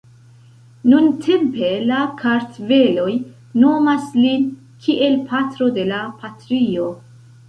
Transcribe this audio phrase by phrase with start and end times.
[0.91, 3.13] Nuntempe la kartveloj
[3.63, 4.47] nomas lin
[4.87, 6.89] kiel "Patro de la Patrio".